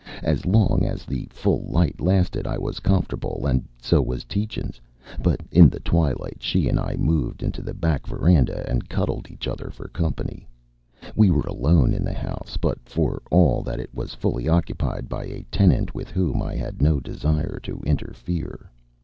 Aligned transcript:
As 0.23 0.47
long 0.47 0.83
as 0.83 1.05
the 1.05 1.27
full 1.29 1.65
light 1.69 2.01
lasted 2.01 2.47
I 2.47 2.57
was 2.57 2.79
comfortable, 2.79 3.45
and 3.45 3.67
so 3.79 4.01
was 4.01 4.23
Tietjens; 4.25 4.79
but 5.21 5.41
in 5.51 5.69
the 5.69 5.79
twilight 5.79 6.37
she 6.41 6.67
and 6.67 6.79
I 6.79 6.95
moved 6.95 7.43
into 7.43 7.61
the 7.61 7.75
back 7.75 8.07
veranda 8.07 8.67
and 8.67 8.89
cuddled 8.89 9.29
each 9.29 9.47
other 9.47 9.69
for 9.69 9.89
company. 9.89 10.47
We 11.15 11.29
were 11.29 11.43
alone 11.47 11.93
in 11.93 12.03
the 12.03 12.13
house, 12.15 12.57
but 12.57 12.79
for 12.89 13.21
all 13.29 13.61
that 13.61 13.79
it 13.79 13.93
was 13.93 14.15
fully 14.15 14.49
occupied 14.49 15.07
by 15.07 15.25
a 15.25 15.45
tenant 15.51 15.93
with 15.93 16.09
whom 16.09 16.41
I 16.41 16.55
had 16.55 16.81
no 16.81 16.99
desire 16.99 17.59
to 17.61 17.79
interfere. 17.85 18.71